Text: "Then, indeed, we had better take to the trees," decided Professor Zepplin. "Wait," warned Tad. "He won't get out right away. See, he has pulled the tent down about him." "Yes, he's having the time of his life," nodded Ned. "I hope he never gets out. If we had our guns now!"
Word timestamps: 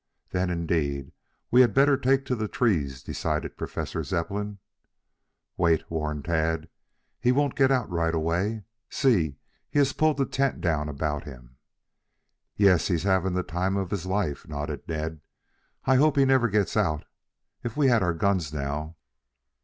"Then, 0.31 0.49
indeed, 0.49 1.11
we 1.51 1.61
had 1.61 1.75
better 1.75 1.95
take 1.95 2.25
to 2.25 2.35
the 2.35 2.47
trees," 2.47 3.03
decided 3.03 3.55
Professor 3.55 4.03
Zepplin. 4.03 4.57
"Wait," 5.57 5.83
warned 5.91 6.25
Tad. 6.25 6.69
"He 7.19 7.31
won't 7.31 7.53
get 7.53 7.69
out 7.69 7.87
right 7.87 8.15
away. 8.15 8.63
See, 8.89 9.37
he 9.69 9.77
has 9.77 9.93
pulled 9.93 10.17
the 10.17 10.25
tent 10.25 10.59
down 10.59 10.89
about 10.89 11.25
him." 11.25 11.57
"Yes, 12.57 12.87
he's 12.87 13.03
having 13.03 13.33
the 13.35 13.43
time 13.43 13.77
of 13.77 13.91
his 13.91 14.07
life," 14.07 14.47
nodded 14.47 14.87
Ned. 14.87 15.21
"I 15.85 15.97
hope 15.97 16.17
he 16.17 16.25
never 16.25 16.47
gets 16.49 16.75
out. 16.75 17.05
If 17.63 17.77
we 17.77 17.87
had 17.87 18.01
our 18.01 18.15
guns 18.15 18.51
now!" 18.51 18.95